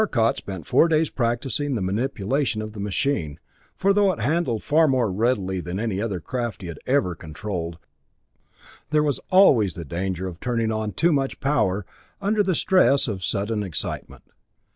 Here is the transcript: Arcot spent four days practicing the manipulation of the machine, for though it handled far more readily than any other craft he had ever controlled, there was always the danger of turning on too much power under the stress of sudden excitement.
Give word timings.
Arcot 0.01 0.35
spent 0.35 0.65
four 0.65 0.87
days 0.87 1.11
practicing 1.11 1.75
the 1.75 1.79
manipulation 1.79 2.59
of 2.59 2.73
the 2.73 2.79
machine, 2.79 3.39
for 3.75 3.93
though 3.93 4.11
it 4.11 4.19
handled 4.19 4.63
far 4.63 4.87
more 4.87 5.11
readily 5.11 5.59
than 5.61 5.79
any 5.79 6.01
other 6.01 6.19
craft 6.19 6.63
he 6.63 6.67
had 6.69 6.79
ever 6.87 7.13
controlled, 7.13 7.77
there 8.89 9.03
was 9.03 9.19
always 9.29 9.75
the 9.75 9.85
danger 9.85 10.25
of 10.25 10.39
turning 10.39 10.71
on 10.71 10.91
too 10.91 11.13
much 11.13 11.39
power 11.39 11.85
under 12.19 12.41
the 12.41 12.55
stress 12.55 13.07
of 13.07 13.23
sudden 13.23 13.61
excitement. 13.61 14.23